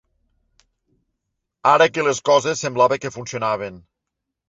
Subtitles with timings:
[1.73, 3.83] Ara que les coses semblava que funcionaven.